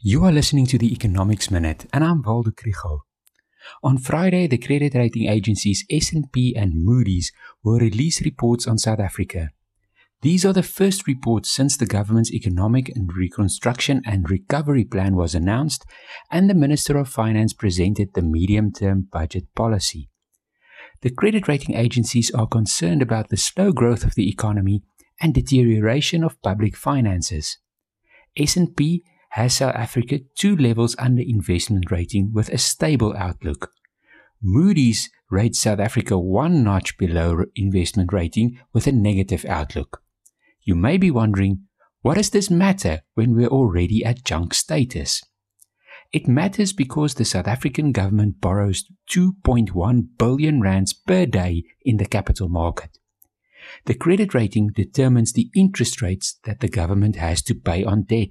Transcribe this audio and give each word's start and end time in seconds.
You 0.00 0.24
are 0.26 0.30
listening 0.30 0.66
to 0.66 0.78
the 0.78 0.92
Economics 0.92 1.50
Minute, 1.50 1.86
and 1.92 2.04
I'm 2.04 2.22
Waldo 2.22 2.52
Krugell. 2.52 3.00
On 3.82 3.98
Friday, 3.98 4.46
the 4.46 4.56
credit 4.56 4.94
rating 4.94 5.28
agencies 5.28 5.84
S&P 5.90 6.54
and 6.54 6.84
Moody's 6.84 7.32
will 7.64 7.80
release 7.80 8.22
reports 8.22 8.68
on 8.68 8.78
South 8.78 9.00
Africa. 9.00 9.50
These 10.22 10.44
are 10.44 10.52
the 10.52 10.62
first 10.62 11.08
reports 11.08 11.50
since 11.50 11.76
the 11.76 11.84
government's 11.84 12.32
Economic 12.32 12.90
and 12.90 13.10
Reconstruction 13.12 14.00
and 14.06 14.30
Recovery 14.30 14.84
Plan 14.84 15.16
was 15.16 15.34
announced 15.34 15.84
and 16.30 16.48
the 16.48 16.54
Minister 16.54 16.96
of 16.96 17.08
Finance 17.08 17.52
presented 17.52 18.14
the 18.14 18.22
medium-term 18.22 19.08
budget 19.10 19.52
policy. 19.56 20.10
The 21.02 21.10
credit 21.10 21.48
rating 21.48 21.74
agencies 21.74 22.30
are 22.30 22.46
concerned 22.46 23.02
about 23.02 23.30
the 23.30 23.36
slow 23.36 23.72
growth 23.72 24.04
of 24.04 24.14
the 24.14 24.30
economy 24.30 24.84
and 25.20 25.34
deterioration 25.34 26.22
of 26.22 26.40
public 26.40 26.76
finances. 26.76 27.58
S&P 28.36 29.02
has 29.30 29.56
South 29.56 29.74
Africa 29.74 30.20
two 30.36 30.56
levels 30.56 30.96
under 30.98 31.22
investment 31.22 31.90
rating 31.90 32.32
with 32.32 32.48
a 32.48 32.58
stable 32.58 33.14
outlook. 33.16 33.72
Moody's 34.42 35.10
rates 35.30 35.60
South 35.60 35.80
Africa 35.80 36.18
one 36.18 36.62
notch 36.62 36.96
below 36.96 37.44
investment 37.54 38.12
rating 38.12 38.58
with 38.72 38.86
a 38.86 38.92
negative 38.92 39.44
outlook. 39.46 40.02
You 40.62 40.74
may 40.74 40.96
be 40.96 41.10
wondering, 41.10 41.64
what 42.02 42.16
does 42.16 42.30
this 42.30 42.50
matter 42.50 43.02
when 43.14 43.34
we're 43.34 43.48
already 43.48 44.04
at 44.04 44.24
junk 44.24 44.54
status? 44.54 45.22
It 46.12 46.26
matters 46.26 46.72
because 46.72 47.14
the 47.14 47.24
South 47.24 47.46
African 47.46 47.92
government 47.92 48.40
borrows 48.40 48.84
2.1 49.10 50.06
billion 50.16 50.60
rands 50.60 50.94
per 50.94 51.26
day 51.26 51.64
in 51.82 51.98
the 51.98 52.06
capital 52.06 52.48
market. 52.48 52.98
The 53.84 53.94
credit 53.94 54.32
rating 54.32 54.68
determines 54.68 55.32
the 55.32 55.50
interest 55.54 56.00
rates 56.00 56.38
that 56.44 56.60
the 56.60 56.68
government 56.68 57.16
has 57.16 57.42
to 57.42 57.54
pay 57.54 57.84
on 57.84 58.04
debt 58.04 58.30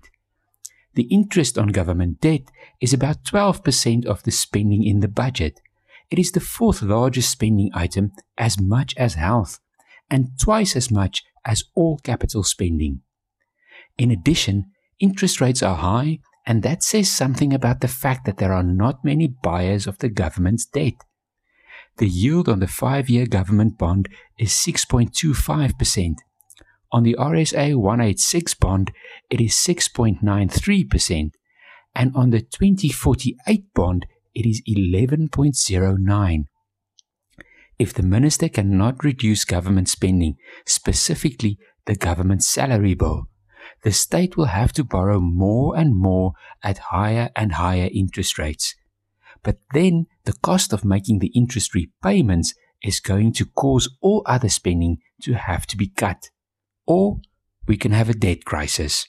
the 0.97 1.03
interest 1.03 1.59
on 1.59 1.67
government 1.67 2.19
debt 2.21 2.41
is 2.81 2.91
about 2.91 3.23
12% 3.23 4.03
of 4.07 4.23
the 4.23 4.31
spending 4.31 4.83
in 4.83 4.99
the 4.99 5.07
budget. 5.07 5.61
It 6.09 6.17
is 6.17 6.31
the 6.31 6.39
fourth 6.39 6.81
largest 6.81 7.29
spending 7.29 7.69
item, 7.71 8.13
as 8.35 8.59
much 8.59 8.95
as 8.97 9.13
health, 9.13 9.59
and 10.09 10.29
twice 10.41 10.75
as 10.75 10.89
much 10.89 11.23
as 11.45 11.63
all 11.75 11.99
capital 11.99 12.43
spending. 12.43 13.01
In 13.99 14.09
addition, 14.09 14.71
interest 14.99 15.39
rates 15.39 15.61
are 15.61 15.75
high, 15.75 16.17
and 16.47 16.63
that 16.63 16.81
says 16.81 17.11
something 17.11 17.53
about 17.53 17.81
the 17.81 17.87
fact 17.87 18.25
that 18.25 18.37
there 18.37 18.53
are 18.53 18.63
not 18.63 19.05
many 19.05 19.27
buyers 19.27 19.85
of 19.85 19.99
the 19.99 20.09
government's 20.09 20.65
debt. 20.65 20.95
The 21.97 22.09
yield 22.09 22.49
on 22.49 22.59
the 22.59 22.67
five 22.67 23.07
year 23.07 23.27
government 23.27 23.77
bond 23.77 24.09
is 24.39 24.49
6.25%, 24.49 26.15
on 26.91 27.03
the 27.03 27.15
RSA 27.19 27.75
186 27.75 28.53
bond, 28.55 28.91
it 29.29 29.41
is 29.41 29.53
6.93%, 29.53 31.31
and 31.95 32.11
on 32.15 32.29
the 32.29 32.41
2048 32.41 33.73
bond, 33.73 34.05
it 34.33 34.45
is 34.45 34.61
11.09. 34.69 36.45
If 37.79 37.93
the 37.93 38.03
minister 38.03 38.49
cannot 38.49 39.03
reduce 39.03 39.45
government 39.45 39.89
spending, 39.89 40.35
specifically 40.65 41.59
the 41.85 41.95
government 41.95 42.43
salary 42.43 42.95
bill, 42.95 43.27
the 43.83 43.91
state 43.91 44.35
will 44.37 44.45
have 44.45 44.73
to 44.73 44.83
borrow 44.83 45.19
more 45.19 45.77
and 45.77 45.95
more 45.95 46.33
at 46.63 46.77
higher 46.89 47.29
and 47.35 47.53
higher 47.53 47.89
interest 47.93 48.39
rates. 48.39 48.75
But 49.43 49.57
then 49.73 50.07
the 50.25 50.33
cost 50.33 50.73
of 50.73 50.85
making 50.85 51.19
the 51.19 51.31
interest 51.35 51.75
repayments 51.75 52.53
is 52.83 52.99
going 52.99 53.33
to 53.33 53.45
cause 53.45 53.89
all 54.01 54.23
other 54.25 54.49
spending 54.49 54.97
to 55.21 55.33
have 55.33 55.67
to 55.67 55.77
be 55.77 55.87
cut 55.87 56.29
or 56.87 57.19
we 57.67 57.77
can 57.77 57.91
have 57.91 58.09
a 58.09 58.13
debt 58.13 58.45
crisis. 58.45 59.07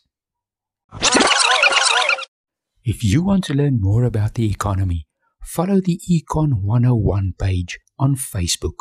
If 2.85 3.05
you 3.05 3.23
want 3.23 3.45
to 3.45 3.55
learn 3.55 3.81
more 3.81 4.05
about 4.05 4.35
the 4.35 4.51
economy, 4.51 5.07
follow 5.43 5.81
the 5.81 6.01
Econ 6.11 6.63
101 6.63 7.35
page 7.39 7.79
on 7.99 8.17
Facebook. 8.17 8.77